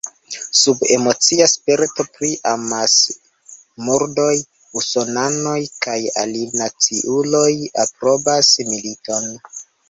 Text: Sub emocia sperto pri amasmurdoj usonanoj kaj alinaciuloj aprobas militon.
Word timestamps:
Sub 0.59 0.77
emocia 0.93 1.45
sperto 1.51 2.05
pri 2.15 2.29
amasmurdoj 2.51 4.33
usonanoj 4.81 5.59
kaj 5.89 5.99
alinaciuloj 6.23 7.53
aprobas 7.85 8.51
militon. 8.73 9.31